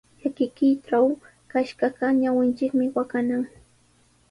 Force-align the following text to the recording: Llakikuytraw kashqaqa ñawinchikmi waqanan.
Llakikuytraw 0.19 1.07
kashqaqa 1.51 2.05
ñawinchikmi 2.21 2.85
waqanan. 2.95 3.43